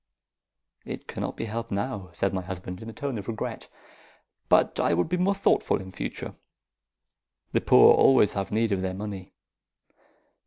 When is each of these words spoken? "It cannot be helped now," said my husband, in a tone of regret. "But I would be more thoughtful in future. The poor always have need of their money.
"It 0.83 1.05
cannot 1.07 1.37
be 1.37 1.45
helped 1.45 1.69
now," 1.69 2.09
said 2.11 2.33
my 2.33 2.41
husband, 2.41 2.81
in 2.81 2.89
a 2.89 2.91
tone 2.91 3.19
of 3.19 3.27
regret. 3.27 3.67
"But 4.49 4.79
I 4.79 4.95
would 4.95 5.07
be 5.09 5.15
more 5.15 5.35
thoughtful 5.35 5.79
in 5.79 5.91
future. 5.91 6.33
The 7.51 7.61
poor 7.61 7.93
always 7.93 8.33
have 8.33 8.51
need 8.51 8.71
of 8.71 8.81
their 8.81 8.95
money. 8.95 9.35